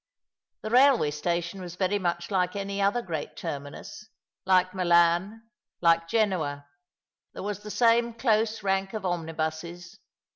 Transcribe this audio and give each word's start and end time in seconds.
The 0.63 0.71
railway 0.71 1.11
station 1.11 1.61
was 1.61 1.75
very 1.75 1.99
much 1.99 2.31
like 2.31 2.55
any 2.55 2.81
other 2.81 3.03
great 3.03 3.35
terminus; 3.37 4.07
like 4.47 4.73
Milan, 4.73 5.43
like 5.79 6.07
Genoa. 6.07 6.65
There 7.33 7.43
was 7.43 7.59
the 7.59 7.69
same 7.69 8.15
close 8.15 8.63
rank 8.63 8.93
of 8.93 9.05
omnibuses. 9.05 9.99